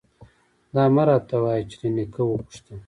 _دا 0.73 0.83
مه 0.95 1.03
راته 1.07 1.35
وايه 1.43 1.63
چې 1.69 1.75
له 1.81 1.89
نيکه 1.95 2.21
وپوښته. 2.25 2.73